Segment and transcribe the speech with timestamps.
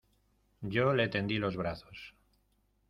[0.61, 2.03] yo le tendí los brazos.